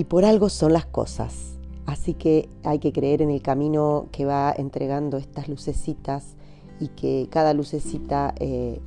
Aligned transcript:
Y 0.00 0.04
por 0.04 0.24
algo 0.24 0.48
son 0.48 0.72
las 0.72 0.86
cosas. 0.86 1.58
Así 1.84 2.14
que 2.14 2.48
hay 2.64 2.78
que 2.78 2.90
creer 2.90 3.20
en 3.20 3.28
el 3.28 3.42
camino 3.42 4.06
que 4.12 4.24
va 4.24 4.50
entregando 4.50 5.18
estas 5.18 5.46
lucecitas 5.46 6.36
y 6.80 6.88
que 6.88 7.28
cada 7.30 7.52
lucecita, 7.52 8.32
eh, 8.40 8.80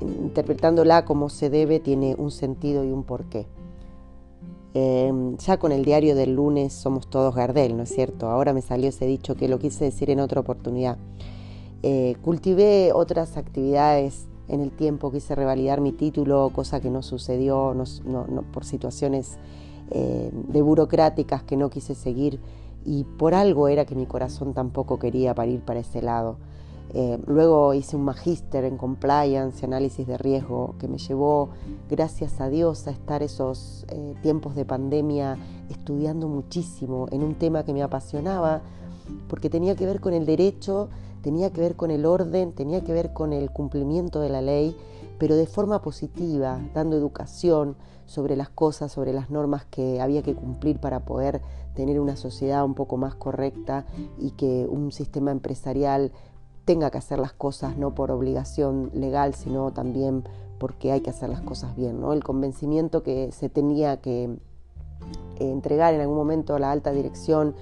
interpretándola 0.00 1.04
como 1.04 1.28
se 1.28 1.50
debe, 1.50 1.80
tiene 1.80 2.14
un 2.16 2.30
sentido 2.30 2.84
y 2.84 2.92
un 2.92 3.02
porqué. 3.02 3.48
Em, 4.74 5.36
ya 5.38 5.58
con 5.58 5.72
el 5.72 5.84
diario 5.84 6.14
del 6.14 6.36
lunes 6.36 6.72
somos 6.72 7.10
todos 7.10 7.34
Gardel, 7.34 7.76
¿no 7.76 7.82
es 7.82 7.88
cierto? 7.92 8.28
Ahora 8.28 8.52
me 8.52 8.62
salió 8.62 8.90
ese 8.90 9.06
dicho 9.06 9.34
que 9.34 9.48
lo 9.48 9.58
quise 9.58 9.86
decir 9.86 10.08
en 10.08 10.20
otra 10.20 10.38
oportunidad. 10.38 10.98
Eh, 11.82 12.14
cultivé 12.22 12.92
otras 12.94 13.36
actividades 13.36 14.28
en 14.46 14.60
el 14.60 14.70
tiempo, 14.70 15.10
quise 15.10 15.34
revalidar 15.34 15.80
mi 15.80 15.90
título, 15.90 16.52
cosa 16.54 16.80
que 16.80 16.90
no 16.90 17.02
sucedió 17.02 17.74
por 18.52 18.64
situaciones 18.64 19.36
eh, 19.90 20.30
de 20.32 20.62
burocráticas 20.62 21.42
que 21.42 21.56
no 21.56 21.70
quise 21.70 21.94
seguir 21.94 22.40
y 22.84 23.04
por 23.04 23.34
algo 23.34 23.68
era 23.68 23.84
que 23.84 23.94
mi 23.94 24.06
corazón 24.06 24.54
tampoco 24.54 24.98
quería 24.98 25.34
parir 25.34 25.60
para 25.60 25.80
ese 25.80 26.02
lado. 26.02 26.36
Eh, 26.94 27.18
luego 27.26 27.74
hice 27.74 27.96
un 27.96 28.04
magíster 28.04 28.64
en 28.64 28.78
compliance 28.78 29.64
análisis 29.64 30.06
de 30.06 30.16
riesgo 30.16 30.74
que 30.78 30.88
me 30.88 30.96
llevó, 30.96 31.50
gracias 31.90 32.40
a 32.40 32.48
Dios, 32.48 32.86
a 32.86 32.90
estar 32.90 33.22
esos 33.22 33.84
eh, 33.90 34.14
tiempos 34.22 34.54
de 34.54 34.64
pandemia 34.64 35.36
estudiando 35.68 36.28
muchísimo 36.28 37.06
en 37.10 37.22
un 37.22 37.34
tema 37.34 37.64
que 37.64 37.74
me 37.74 37.82
apasionaba, 37.82 38.62
porque 39.28 39.50
tenía 39.50 39.76
que 39.76 39.84
ver 39.84 40.00
con 40.00 40.14
el 40.14 40.24
derecho, 40.24 40.88
tenía 41.20 41.50
que 41.50 41.60
ver 41.60 41.76
con 41.76 41.90
el 41.90 42.06
orden, 42.06 42.52
tenía 42.52 42.82
que 42.82 42.94
ver 42.94 43.12
con 43.12 43.34
el 43.34 43.50
cumplimiento 43.50 44.20
de 44.20 44.30
la 44.30 44.40
ley, 44.40 44.74
pero 45.18 45.36
de 45.36 45.46
forma 45.46 45.82
positiva, 45.82 46.60
dando 46.74 46.96
educación 46.96 47.76
sobre 48.06 48.36
las 48.36 48.48
cosas, 48.48 48.92
sobre 48.92 49.12
las 49.12 49.30
normas 49.30 49.64
que 49.66 50.00
había 50.00 50.22
que 50.22 50.34
cumplir 50.34 50.78
para 50.78 51.00
poder 51.00 51.42
tener 51.74 52.00
una 52.00 52.16
sociedad 52.16 52.64
un 52.64 52.74
poco 52.74 52.96
más 52.96 53.14
correcta 53.14 53.84
y 54.18 54.30
que 54.32 54.66
un 54.68 54.92
sistema 54.92 55.30
empresarial 55.30 56.12
tenga 56.64 56.90
que 56.90 56.98
hacer 56.98 57.18
las 57.18 57.32
cosas 57.32 57.76
no 57.76 57.94
por 57.94 58.10
obligación 58.10 58.90
legal, 58.94 59.34
sino 59.34 59.72
también 59.72 60.24
porque 60.58 60.92
hay 60.92 61.00
que 61.00 61.10
hacer 61.10 61.28
las 61.28 61.40
cosas 61.40 61.76
bien. 61.76 62.00
¿no? 62.00 62.12
El 62.12 62.24
convencimiento 62.24 63.02
que 63.02 63.32
se 63.32 63.48
tenía 63.48 64.00
que 64.00 64.24
eh, 64.24 64.28
entregar 65.38 65.94
en 65.94 66.00
algún 66.00 66.16
momento 66.16 66.54
a 66.54 66.58
la 66.58 66.70
alta 66.70 66.92
dirección 66.92 67.54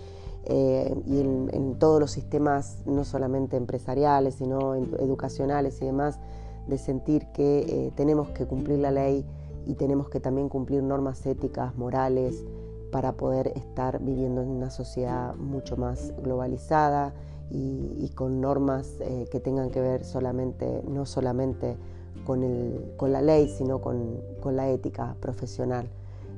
eh, 0.44 0.94
y 1.06 1.20
en, 1.20 1.76
todos 1.78 2.00
los 2.00 2.10
sistemas, 2.12 2.78
no 2.86 3.04
solamente 3.04 3.56
empresariales, 3.56 4.36
sino 4.36 4.74
educacionales 4.74 5.82
y 5.82 5.86
demás, 5.86 6.18
de 6.66 6.78
sentir 6.78 7.26
que 7.32 7.58
eh, 7.60 7.92
tenemos 7.94 8.30
que 8.30 8.46
cumplir 8.46 8.78
la 8.78 8.90
ley 8.90 9.24
y 9.66 9.74
tenemos 9.74 10.08
que 10.08 10.20
también 10.20 10.48
cumplir 10.48 10.82
normas 10.82 11.24
éticas, 11.26 11.76
morales, 11.76 12.44
para 12.92 13.12
poder 13.12 13.48
estar 13.56 14.00
viviendo 14.02 14.42
en 14.42 14.48
una 14.48 14.70
sociedad 14.70 15.34
mucho 15.34 15.76
más 15.76 16.14
globalizada 16.22 17.14
y, 17.50 18.10
con 18.14 18.40
normas 18.40 18.96
eh, 19.00 19.26
que 19.30 19.40
tengan 19.40 19.70
que 19.70 19.80
ver 19.80 20.04
solamente, 20.04 20.82
no 20.88 21.04
solamente 21.04 21.76
con, 22.24 22.42
el, 22.42 22.92
con 22.96 23.12
la 23.12 23.22
ley, 23.22 23.48
sino 23.48 23.80
con, 23.80 24.20
con 24.40 24.56
la 24.56 24.68
ética 24.70 25.16
profesional. 25.20 25.88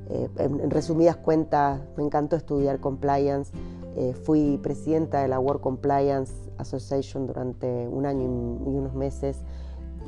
Eh, 0.09 0.27
en, 0.37 0.69
resumidas 0.69 1.17
cuentas, 1.17 1.81
me 1.97 2.03
encantó 2.03 2.35
estudiar 2.35 2.79
compliance. 2.79 3.51
Fui 4.23 4.57
presidenta 4.63 5.21
de 5.21 5.27
la 5.27 5.39
World 5.39 5.61
Compliance 5.61 6.31
Association 6.59 7.25
durante 7.25 7.87
un 7.87 8.05
año 8.05 8.23
y, 8.23 8.77
unos 8.77 8.93
meses. 8.93 9.37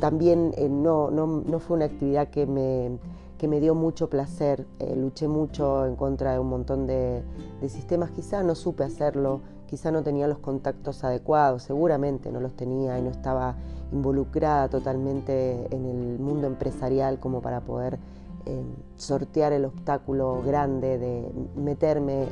También 0.01 0.53
no, 0.83 1.09
no, 1.09 1.27
no, 1.27 1.59
fue 1.59 1.77
una 1.77 1.85
actividad 1.85 2.27
que 2.27 2.45
me, 2.45 2.99
que 3.37 3.47
me 3.47 3.61
dio 3.61 3.73
mucho 3.73 4.09
placer. 4.09 4.65
luché 4.97 5.29
mucho 5.29 5.85
en 5.85 5.95
contra 5.95 6.33
de 6.33 6.39
un 6.39 6.49
montón 6.49 6.87
de, 6.87 7.23
de 7.61 7.69
sistemas. 7.69 8.11
Quizá 8.11 8.43
no 8.43 8.55
supe 8.55 8.83
hacerlo 8.83 9.39
quizá 9.71 9.89
no 9.89 10.03
tenía 10.03 10.27
los 10.27 10.39
contactos 10.39 11.05
adecuados, 11.05 11.63
seguramente 11.63 12.29
no 12.29 12.41
los 12.41 12.57
tenía 12.57 12.99
y 12.99 13.01
no 13.01 13.09
estaba 13.09 13.55
involucrada 13.93 14.67
totalmente 14.67 15.65
en 15.73 15.85
el 15.85 16.19
mundo 16.19 16.45
empresarial 16.45 17.21
como 17.21 17.41
para 17.41 17.61
poder 17.61 17.97
eh, 18.45 18.65
sortear 18.97 19.53
el 19.53 19.63
obstáculo 19.63 20.41
grande 20.45 20.97
de 20.97 21.31
meterme 21.55 22.27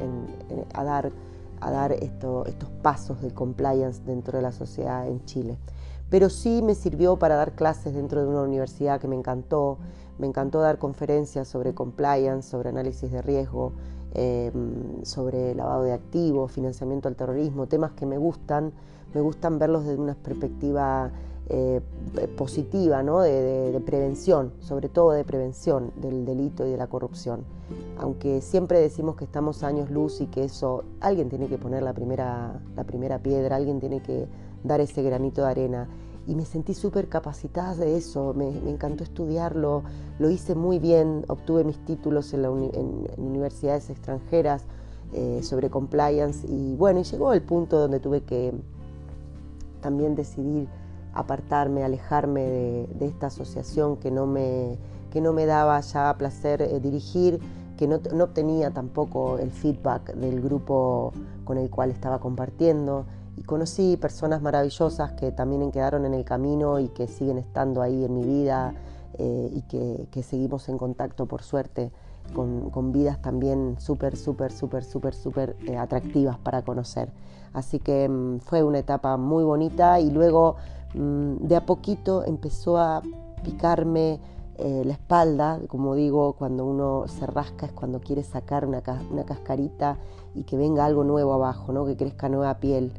a 0.73 0.83
dar, 0.83 1.13
a 1.61 1.71
dar 1.71 1.93
estos 1.93 2.45
pasos 2.81 3.21
de 3.21 3.33
compliance 3.33 4.01
dentro 4.03 4.37
de 4.37 4.41
la 4.41 4.51
sociedad 4.51 5.07
en 5.07 5.23
Chile. 5.23 5.57
Pero 6.09 6.29
sí 6.29 6.61
me 6.61 6.75
sirvió 6.75 7.17
para 7.17 7.35
dar 7.35 7.53
clases 7.53 7.93
dentro 7.93 8.21
de 8.21 8.27
una 8.27 8.41
universidad 8.41 8.99
que 8.99 9.07
me 9.07 9.15
encantó. 9.15 9.77
Me 10.17 10.27
encantó 10.27 10.59
dar 10.59 10.79
conferencias 10.79 11.47
sobre 11.47 11.73
compliance, 11.73 12.49
sobre 12.49 12.69
análisis 12.69 13.11
de 13.11 13.21
riesgo, 13.21 13.73
Em, 14.15 15.03
sobre 15.05 15.53
lavado 15.53 15.83
de 15.83 15.93
activos, 15.93 16.51
financiamiento 16.51 17.07
al 17.07 17.15
terrorismo, 17.15 17.67
temas 17.67 17.91
que 17.91 18.07
me 18.07 18.17
gustan, 18.17 18.73
me 19.13 19.21
gustan 19.21 19.59
verlos 19.59 19.85
desde 19.85 20.01
una 20.01 20.15
perspectiva 20.15 21.11
eh, 21.49 21.81
positiva, 22.37 23.01
¿no? 23.01 23.21
de, 23.21 23.81
prevención, 23.85 24.53
sobre 24.59 24.87
todo 24.87 25.11
de 25.11 25.23
prevención 25.23 25.91
del 25.95 26.25
delito 26.25 26.67
y 26.67 26.71
de 26.71 26.77
la 26.77 26.87
corrupción. 26.87 27.43
Aunque 27.97 28.41
siempre 28.41 28.79
decimos 28.79 29.15
que 29.15 29.25
estamos 29.25 29.63
años 29.63 29.89
luz 29.89 30.21
y 30.21 30.27
que 30.27 30.43
eso, 30.43 30.83
alguien 30.99 31.29
tiene 31.29 31.47
que 31.47 31.57
poner 31.57 31.81
la 31.81 31.93
primera, 31.93 32.61
la 32.75 32.83
primera 32.83 33.19
piedra, 33.19 33.55
alguien 33.55 33.79
tiene 33.79 34.01
que 34.01 34.27
dar 34.63 34.79
ese 34.79 35.01
granito 35.01 35.41
de 35.41 35.47
arena 35.47 35.87
y 36.27 36.35
me 36.35 36.45
sentí 36.45 36.75
súper 36.75 37.09
capacitada 37.09 37.73
de 37.73 37.97
eso, 37.97 38.35
me, 38.35 38.49
encantó 38.69 39.03
estudiarlo, 39.03 39.81
lo 40.19 40.29
hice 40.29 40.53
muy 40.53 40.77
bien, 40.77 41.25
obtuve 41.27 41.63
mis 41.63 41.83
títulos 41.85 42.31
en, 42.33 42.43
universidades 43.17 43.89
extranjeras 43.89 44.65
eh, 45.13 45.39
sobre 45.41 45.71
compliance 45.71 46.45
y 46.47 46.75
bueno, 46.75 46.99
y 46.99 47.03
llegó 47.03 47.33
el 47.33 47.41
punto 47.41 47.79
donde 47.79 47.99
tuve 47.99 48.21
que 48.21 48.53
también 49.81 50.13
decidir 50.13 50.67
apartarme, 51.13 51.83
alejarme 51.83 52.41
de, 52.41 53.05
esta 53.05 53.27
asociación 53.27 53.97
que 53.97 54.11
no, 54.11 54.25
me, 54.25 54.77
que 55.11 55.21
no 55.21 55.33
me 55.33 55.45
daba 55.45 55.79
ya 55.81 56.15
placer 56.17 56.61
eh, 56.61 56.79
dirigir, 56.79 57.39
que 57.77 57.87
no, 57.87 57.99
no 58.13 58.25
obtenía 58.25 58.71
tampoco 58.71 59.37
el 59.37 59.51
feedback 59.51 60.13
del 60.13 60.41
grupo 60.41 61.13
con 61.45 61.57
el 61.57 61.69
cual 61.69 61.91
estaba 61.91 62.19
compartiendo 62.19 63.05
y 63.39 63.43
conocí 63.43 63.95
personas 63.95 64.41
maravillosas 64.41 65.13
que 65.13 65.31
también 65.31 65.71
quedaron 65.71 66.05
en 66.05 66.13
el 66.13 66.25
camino 66.25 66.77
y 66.79 66.89
que 66.89 67.07
siguen 67.07 67.37
estando 67.37 67.81
ahí 67.81 68.03
en 68.03 68.13
mi 68.13 68.23
vida 68.23 68.73
eh, 69.17 69.49
y 69.53 69.61
que, 69.61 70.23
seguimos 70.23 70.67
en 70.67 70.77
contacto 70.77 71.25
por 71.25 71.41
suerte 71.41 71.91
con, 72.33 72.91
vidas 72.91 73.21
también 73.21 73.77
súper, 73.79 74.17
súper, 74.17 74.51
súper, 74.51 74.83
súper, 74.83 75.13
súper 75.13 75.55
eh, 75.67 75.77
atractivas 75.77 76.37
para 76.37 76.61
conocer. 76.63 77.11
Así 77.53 77.79
que 77.79 78.07
mm, 78.09 78.39
fue 78.39 78.61
una 78.61 78.79
etapa 78.79 79.15
muy 79.15 79.43
bonita 79.43 79.99
y 79.99 80.11
luego 80.11 80.57
de 80.93 81.55
a 81.55 81.65
poquito 81.65 82.23
empezó 82.25 82.77
a 82.77 83.01
picarme 83.43 84.19
eh, 84.57 84.83
la 84.85 84.93
espalda, 84.93 85.59
como 85.67 85.95
digo, 85.95 86.33
cuando 86.33 86.65
uno 86.65 87.05
se 87.07 87.25
rasca 87.25 87.67
es 87.67 87.71
cuando 87.71 88.01
quiere 88.01 88.23
sacar 88.23 88.65
una, 88.65 88.81
una 89.11 89.23
cascarita 89.23 89.97
y 90.35 90.43
que 90.43 90.57
venga 90.57 90.85
algo 90.85 91.03
nuevo 91.03 91.33
abajo, 91.33 91.71
¿no? 91.71 91.85
que 91.85 91.95
crezca 91.95 92.27
nueva 92.27 92.59
piel 92.59 92.91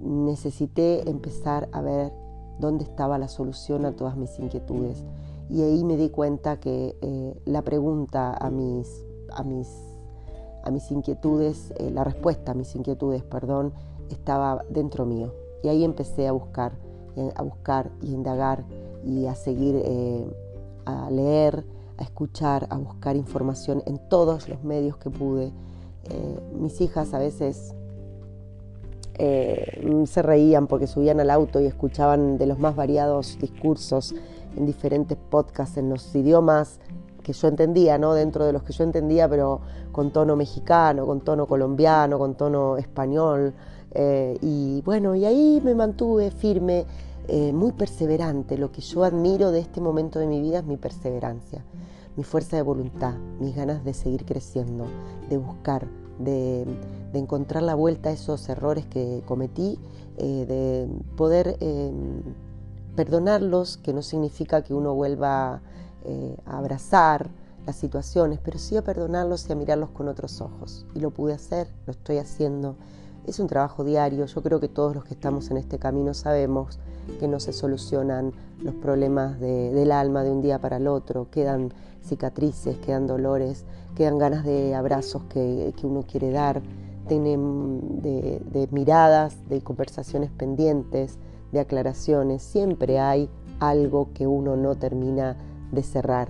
necesité 0.00 1.08
empezar 1.08 1.68
a 1.72 1.80
ver 1.80 2.12
dónde 2.58 2.84
estaba 2.84 3.18
la 3.18 3.28
solución 3.28 3.84
a 3.84 3.92
todas 3.92 4.16
mis 4.16 4.38
inquietudes. 4.38 5.04
Y 5.50 5.62
ahí 5.62 5.84
me 5.84 5.96
di 5.96 6.10
cuenta 6.10 6.60
que 6.60 6.96
eh, 7.00 7.40
la 7.46 7.62
pregunta 7.62 8.34
a 8.34 8.50
mis, 8.50 9.04
a 9.32 9.42
mis, 9.42 9.68
a 10.62 10.70
mis 10.70 10.90
inquietudes, 10.90 11.72
eh, 11.78 11.90
la 11.90 12.04
respuesta 12.04 12.52
a 12.52 12.54
mis 12.54 12.74
inquietudes, 12.74 13.22
perdón, 13.22 13.72
estaba 14.10 14.64
dentro 14.68 15.06
mío. 15.06 15.32
Y 15.62 15.68
ahí 15.68 15.84
empecé 15.84 16.28
a 16.28 16.32
buscar, 16.32 16.72
a 17.34 17.42
buscar 17.42 17.90
y 18.02 18.12
indagar 18.12 18.64
y 19.04 19.26
a 19.26 19.34
seguir 19.34 19.80
eh, 19.84 20.26
a 20.84 21.10
leer, 21.10 21.64
a 21.98 22.02
escuchar, 22.02 22.66
a 22.70 22.76
buscar 22.76 23.16
información 23.16 23.82
en 23.86 23.98
todos 24.08 24.48
los 24.48 24.62
medios 24.64 24.96
que 24.96 25.10
pude. 25.10 25.52
mis 26.58 26.80
hijas 26.80 27.12
a 27.12 27.18
veces 27.18 27.74
eh, 29.20 30.04
se 30.06 30.22
reían 30.22 30.68
porque 30.68 30.86
subían 30.86 31.18
al 31.18 31.30
auto 31.30 31.60
y 31.60 31.66
escuchaban 31.66 32.38
de 32.38 32.46
los 32.46 32.60
más 32.60 32.76
variados 32.76 33.36
discursos 33.40 34.14
en 34.56 34.64
diferentes 34.64 35.18
podcasts 35.18 35.76
en 35.76 35.90
los 35.90 36.14
idiomas 36.14 36.78
que 37.24 37.32
yo 37.32 37.48
entendía, 37.48 37.98
¿no? 37.98 38.14
Dentro 38.14 38.46
de 38.46 38.52
los 38.52 38.62
que 38.62 38.72
yo 38.72 38.84
entendía, 38.84 39.28
pero 39.28 39.60
con 39.90 40.12
tono 40.12 40.36
mexicano, 40.36 41.04
con 41.04 41.20
tono 41.20 41.46
colombiano, 41.46 42.16
con 42.16 42.36
tono 42.36 42.76
español. 42.76 43.54
Eh, 43.90 44.38
y 44.40 44.82
bueno, 44.82 45.16
y 45.16 45.24
ahí 45.24 45.60
me 45.64 45.74
mantuve 45.74 46.30
firme, 46.30 46.86
eh, 47.30 47.52
muy 47.52 47.72
perseverante. 47.72 48.56
Lo 48.56 48.72
que 48.72 48.80
yo 48.80 49.04
admiro 49.04 49.50
de 49.50 49.60
este 49.60 49.82
momento 49.82 50.18
de 50.18 50.26
mi 50.26 50.40
vida 50.40 50.60
es 50.60 50.64
mi 50.64 50.78
perseverancia, 50.78 51.62
mi 52.16 52.24
fuerza 52.24 52.56
de 52.56 52.62
voluntad, 52.62 53.14
mis 53.38 53.54
ganas 53.54 53.84
de 53.84 53.92
seguir 53.92 54.24
creciendo, 54.24 54.86
de 55.28 55.36
buscar, 55.36 55.86
de, 56.18 56.66
encontrar 57.12 57.62
la 57.62 57.74
vuelta 57.74 58.08
a 58.08 58.12
esos 58.12 58.48
errores 58.48 58.86
que 58.86 59.22
cometí, 59.26 59.78
eh, 60.16 60.46
de 60.48 60.88
poder 61.16 61.58
eh, 61.60 61.92
perdonarlos, 62.96 63.76
que 63.76 63.92
no 63.92 64.00
significa 64.00 64.62
que 64.62 64.72
uno 64.72 64.94
vuelva 64.94 65.60
a 66.46 66.56
abrazar 66.56 67.28
las 67.66 67.76
situaciones, 67.76 68.38
pero 68.42 68.58
sí 68.58 68.78
a 68.78 68.82
perdonarlos 68.82 69.46
y 69.46 69.52
a 69.52 69.54
mirarlos 69.54 69.90
con 69.90 70.08
otros 70.08 70.40
ojos. 70.40 70.86
Y 70.94 71.00
lo 71.00 71.10
pude 71.10 71.34
hacer, 71.34 71.68
lo 71.84 71.90
estoy 71.90 72.16
haciendo. 72.16 72.76
Es 73.26 73.38
un 73.38 73.46
trabajo 73.46 73.84
diario, 73.84 74.24
yo 74.24 74.42
creo 74.42 74.58
que 74.58 74.68
todos 74.68 74.94
los 74.94 75.04
que 75.04 75.12
estamos 75.12 75.50
en 75.50 75.58
este 75.58 75.78
camino 75.78 76.14
sabemos 76.14 76.78
que 77.18 77.28
no 77.28 77.40
se 77.40 77.52
solucionan 77.52 78.32
los 78.62 78.74
problemas 78.74 79.38
del 79.40 79.92
alma 79.92 80.22
de 80.22 80.30
un 80.30 80.42
día 80.42 80.58
para 80.60 80.76
el 80.76 80.86
otro, 80.86 81.28
quedan 81.30 81.72
cicatrices, 82.02 82.76
quedan 82.78 83.06
dolores, 83.06 83.64
quedan 83.94 84.18
ganas 84.18 84.44
de 84.44 84.74
abrazos 84.74 85.22
que, 85.24 85.72
uno 85.82 86.02
quiere 86.02 86.30
dar, 86.30 86.62
tienen 87.06 88.00
de, 88.02 88.40
de 88.52 88.68
miradas, 88.70 89.36
de 89.48 89.60
conversaciones 89.62 90.30
pendientes, 90.30 91.18
de 91.52 91.60
aclaraciones, 91.60 92.42
siempre 92.42 92.98
hay 92.98 93.28
algo 93.60 94.10
que 94.12 94.26
uno 94.26 94.56
no 94.56 94.74
termina 94.74 95.36
de 95.72 95.82
cerrar. 95.82 96.28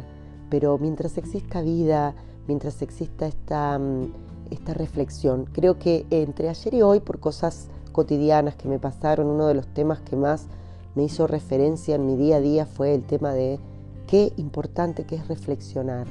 Pero 0.51 0.79
mientras 0.79 1.19
exista 1.19 1.61
vida, 1.61 2.15
mientras 2.47 2.81
exista 2.83 3.27
esta, 3.27 3.79
mm, 3.79 4.13
esta 4.51 4.75
reflexión, 4.75 5.47
creo 5.53 5.79
que 5.79 6.07
entre 6.11 6.49
ayer 6.49 6.75
y 6.75 6.83
hoy, 6.83 7.01
por 7.01 7.21
cosas 7.21 7.69
cotidianas 7.93 8.57
que 8.57 8.69
me 8.69 8.79
pasaron, 8.79 9.27
uno 9.27 9.47
de 9.47 9.55
los 9.55 9.67
temas 9.69 10.01
que 10.01 10.17
más 10.17 10.47
me 10.95 11.05
hizo 11.05 11.27
referencia 11.27 11.95
en 11.95 12.07
mi 12.07 12.17
día 12.17 12.37
a 12.37 12.41
día 12.41 12.67
fue 12.67 12.95
el 12.95 13.05
tema 13.05 13.33
de 13.33 13.61
qué 14.07 14.33
importante 14.37 15.05
que 15.05 15.17
es 15.17 15.29
reflexionar. 15.29 16.07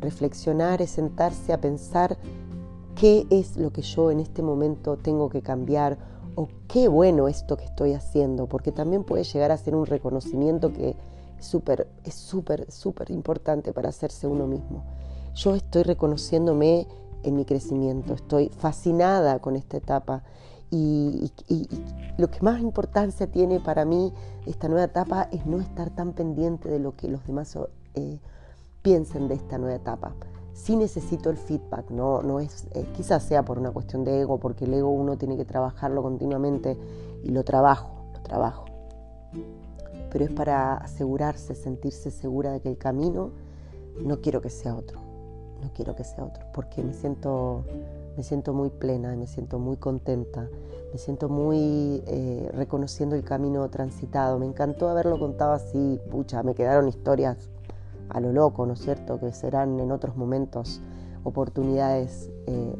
Reflexionar 0.00 0.82
es 0.82 0.90
sentarse 0.90 1.52
a 1.52 1.60
pensar 1.60 2.18
qué 2.94 3.26
es 3.30 3.56
lo 3.56 3.72
que 3.72 3.82
yo 3.82 4.10
en 4.10 4.20
este 4.20 4.42
momento 4.42 4.96
tengo 4.96 5.28
que 5.28 5.42
cambiar 5.42 5.98
o 6.34 6.48
qué 6.68 6.88
bueno 6.88 7.28
esto 7.28 7.56
que 7.56 7.64
estoy 7.64 7.94
haciendo, 7.94 8.46
porque 8.46 8.72
también 8.72 9.04
puede 9.04 9.24
llegar 9.24 9.52
a 9.52 9.56
ser 9.56 9.74
un 9.74 9.86
reconocimiento 9.86 10.72
que 10.72 10.96
súper, 11.40 11.88
es 12.04 12.14
súper, 12.14 12.70
súper 12.70 13.10
importante 13.10 13.72
para 13.72 13.88
hacerse 13.88 14.26
uno 14.26 14.46
mismo. 14.46 14.84
Yo 15.34 15.54
estoy 15.54 15.82
reconociéndome 15.82 16.86
en 17.22 17.36
mi 17.36 17.44
crecimiento, 17.44 18.14
estoy 18.14 18.50
fascinada 18.50 19.38
con 19.38 19.56
esta 19.56 19.76
etapa 19.76 20.22
y, 20.70 21.30
lo 22.18 22.28
que 22.30 22.40
más 22.40 22.60
importancia 22.60 23.26
tiene 23.30 23.60
para 23.60 23.84
mí 23.84 24.12
esta 24.46 24.68
nueva 24.68 24.84
etapa 24.84 25.28
es 25.30 25.46
no 25.46 25.60
estar 25.60 25.90
tan 25.90 26.12
pendiente 26.12 26.68
de 26.68 26.78
lo 26.78 26.96
que 26.96 27.08
los 27.08 27.24
demás 27.26 27.58
eh, 27.94 28.18
piensen 28.82 29.28
de 29.28 29.34
esta 29.34 29.58
nueva 29.58 29.76
etapa 29.76 30.14
sí 30.56 30.74
necesito 30.74 31.30
el 31.30 31.36
feedback, 31.36 31.90
no, 31.90 32.22
no 32.22 32.40
es, 32.40 32.66
eh, 32.72 32.86
quizás 32.96 33.22
sea 33.22 33.44
por 33.44 33.58
una 33.58 33.70
cuestión 33.70 34.04
de 34.04 34.20
ego, 34.22 34.38
porque 34.38 34.64
el 34.64 34.74
ego 34.74 34.90
uno 34.90 35.16
tiene 35.16 35.36
que 35.36 35.44
trabajarlo 35.44 36.02
continuamente 36.02 36.76
y 37.22 37.28
lo 37.28 37.44
trabajo, 37.44 37.90
lo 38.14 38.20
trabajo. 38.22 38.64
Pero 40.10 40.24
es 40.24 40.30
para 40.30 40.74
asegurarse, 40.78 41.54
sentirse 41.54 42.10
segura 42.10 42.52
de 42.52 42.60
que 42.60 42.70
el 42.70 42.78
camino 42.78 43.30
no 44.02 44.20
quiero 44.20 44.40
que 44.40 44.50
sea 44.50 44.74
otro, 44.74 44.98
no 45.62 45.70
quiero 45.74 45.94
que 45.94 46.04
sea 46.04 46.24
otro, 46.24 46.46
porque 46.54 46.82
me 46.82 46.94
siento, 46.94 47.64
me 48.16 48.22
siento 48.22 48.54
muy 48.54 48.70
plena, 48.70 49.14
me 49.14 49.26
siento 49.26 49.58
muy 49.58 49.76
contenta, 49.76 50.48
me 50.92 50.98
siento 50.98 51.28
muy 51.28 52.02
eh, 52.06 52.50
reconociendo 52.54 53.14
el 53.14 53.24
camino 53.24 53.68
transitado. 53.68 54.38
Me 54.38 54.46
encantó 54.46 54.88
haberlo 54.88 55.18
contado 55.18 55.52
así, 55.52 56.00
pucha, 56.10 56.42
me 56.42 56.54
quedaron 56.54 56.88
historias 56.88 57.50
a 58.08 58.20
lo 58.20 58.32
loco, 58.32 58.64
¿no 58.66 58.74
es 58.74 58.80
cierto?, 58.80 59.18
que 59.20 59.32
serán 59.32 59.78
en 59.80 59.90
otros 59.92 60.16
momentos 60.16 60.80
oportunidades 61.24 62.30
eh, 62.46 62.74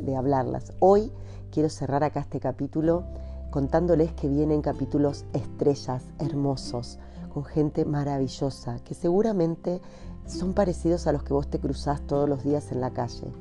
de, 0.00 0.16
hablarlas. 0.16 0.72
Hoy 0.80 1.12
quiero 1.50 1.68
cerrar 1.68 2.02
acá 2.02 2.20
este 2.20 2.40
capítulo 2.40 3.04
contándoles 3.50 4.12
que 4.12 4.28
vienen 4.28 4.60
capítulos 4.60 5.24
estrellas, 5.32 6.04
hermosos, 6.18 6.98
con 7.32 7.44
gente 7.44 7.84
maravillosa, 7.84 8.80
que 8.80 8.94
seguramente 8.94 9.80
son 10.26 10.52
parecidos 10.52 11.06
a 11.06 11.12
los 11.12 11.22
que 11.22 11.32
vos 11.32 11.48
te 11.48 11.60
cruzás 11.60 12.00
todos 12.02 12.28
los 12.28 12.42
días 12.42 12.72
en 12.72 12.80
la 12.80 12.90
calle, 12.90 13.32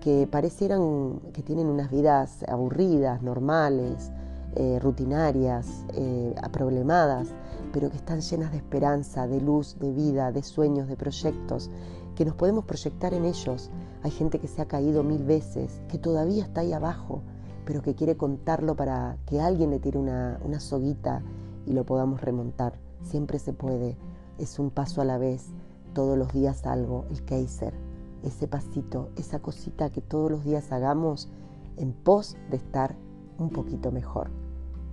que 0.00 0.26
parecieran 0.26 1.20
que 1.32 1.42
tienen 1.42 1.66
unas 1.66 1.90
vidas 1.90 2.44
aburridas, 2.48 3.22
normales, 3.22 4.10
eh, 4.56 4.78
rutinarias, 4.80 5.84
eh, 5.94 6.34
problemadas, 6.50 7.28
pero 7.72 7.90
que 7.90 7.96
están 7.96 8.20
llenas 8.20 8.50
de 8.50 8.56
esperanza, 8.56 9.28
de 9.28 9.40
luz, 9.40 9.76
de 9.78 9.92
vida, 9.92 10.32
de 10.32 10.42
sueños, 10.42 10.88
de 10.88 10.96
proyectos, 10.96 11.70
que 12.16 12.24
nos 12.24 12.34
podemos 12.34 12.64
proyectar 12.64 13.14
en 13.14 13.24
ellos. 13.24 13.70
Hay 14.02 14.10
gente 14.10 14.40
que 14.40 14.48
se 14.48 14.60
ha 14.60 14.66
caído 14.66 15.04
mil 15.04 15.22
veces, 15.22 15.80
que 15.88 15.98
todavía 15.98 16.42
está 16.42 16.62
ahí 16.62 16.72
abajo, 16.72 17.22
pero 17.64 17.82
que 17.82 17.94
quiere 17.94 18.16
contarlo 18.16 18.74
para 18.74 19.18
que 19.26 19.40
alguien 19.40 19.70
le 19.70 19.78
tire 19.78 19.98
una, 19.98 20.40
una 20.44 20.58
soguita 20.58 21.22
y 21.66 21.72
lo 21.72 21.84
podamos 21.84 22.20
remontar. 22.20 22.72
Siempre 23.02 23.38
se 23.38 23.52
puede, 23.52 23.96
es 24.38 24.58
un 24.58 24.70
paso 24.70 25.00
a 25.00 25.04
la 25.04 25.18
vez, 25.18 25.46
todos 25.94 26.18
los 26.18 26.32
días 26.32 26.66
algo, 26.66 27.04
el 27.10 27.24
Kaiser, 27.24 27.89
ese 28.22 28.48
pasito, 28.48 29.10
esa 29.16 29.40
cosita 29.40 29.90
que 29.90 30.00
todos 30.00 30.30
los 30.30 30.44
días 30.44 30.72
hagamos 30.72 31.30
en 31.76 31.92
pos 31.92 32.36
de 32.50 32.56
estar 32.56 32.96
un 33.38 33.50
poquito 33.50 33.90
mejor. 33.90 34.30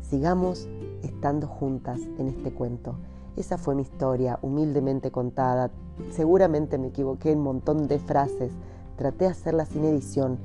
Sigamos 0.02 0.70
estando 1.04 1.48
juntas 1.48 2.00
en 2.18 2.28
este 2.28 2.54
cuento. 2.54 2.96
Esa 3.36 3.58
fue 3.58 3.76
mi 3.76 3.82
historia, 3.82 4.40
humildemente 4.42 5.12
contada. 5.12 5.70
Seguramente 6.12 6.78
me 6.78 6.88
equivoqué 6.88 7.32
en 7.32 7.40
un 7.40 7.44
montón 7.44 7.88
de 7.88 8.00
frases. 8.00 8.54
Traté 8.96 9.26
de 9.26 9.32
hacerla 9.32 9.66
sin 9.66 9.84
edición. 9.84 10.40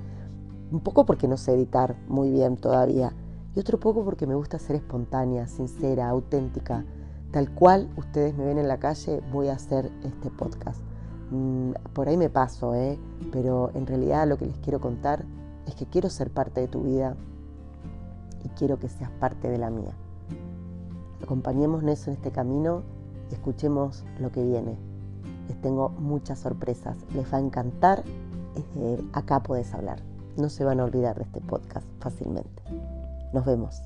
Un 0.73 0.81
poco 0.81 1.07
porque 1.07 1.29
no 1.29 1.37
sé 1.37 1.55
editar 1.55 1.97
muy 2.09 2.31
bien 2.31 2.57
todavía. 2.57 3.15
Y 3.55 3.61
otro 3.61 3.79
poco 3.79 4.05
porque 4.05 4.27
me 4.27 4.35
gusta 4.35 4.59
ser 4.59 4.77
espontánea, 4.77 5.47
sincera, 5.47 6.09
auténtica. 6.09 6.85
Tal 7.31 7.55
cual 7.55 7.89
ustedes 7.97 8.37
me 8.37 8.45
ven 8.45 8.59
en 8.59 8.69
la 8.69 8.79
calle, 8.79 9.23
voy 9.33 9.49
a 9.49 9.55
hacer 9.55 9.91
este 10.03 10.31
podcast. 10.31 10.81
Mm, 11.33 11.73
por 11.93 12.09
ahí 12.09 12.17
me 12.17 12.29
paso, 12.29 12.75
¿eh? 12.75 12.99
pero 13.33 13.71
en 13.75 13.87
realidad 13.87 14.29
lo 14.29 14.37
que 14.37 14.47
les 14.47 14.59
quiero 14.59 14.81
contar 14.81 15.25
es 15.67 15.75
que 15.75 15.87
quiero 15.87 16.11
ser 16.11 16.31
parte 16.31 16.61
de 16.61 16.69
tu 16.69 16.83
vida, 16.83 17.17
y 18.45 18.49
quiero 18.51 18.79
que 18.79 18.89
seas 18.89 19.11
parte 19.11 19.49
de 19.49 19.59
la 19.59 19.71
mía. 19.71 19.93
Acompañémonos 21.23 22.07
en 22.07 22.15
este 22.15 22.31
camino 22.31 22.83
y 23.31 23.35
escuchemos 23.35 24.05
lo 24.21 24.31
que 24.31 24.43
viene. 24.43 24.77
Les 25.49 25.61
tengo 25.61 25.91
muchas 25.91 26.41
sorpresas, 26.41 26.97
les 27.15 27.33
va 27.33 27.39
a 27.39 27.41
encantar. 27.41 28.03
acá 29.13 29.43
podés 29.43 29.73
hablar. 29.75 30.03
No 30.37 30.49
se 30.49 30.65
van 30.65 30.81
a 30.81 30.85
olvidar 30.85 31.17
de 31.17 31.25
este 31.25 31.41
podcast 31.41 31.87
fácilmente. 32.01 32.63
Nos 33.33 33.45
vemos. 33.45 33.83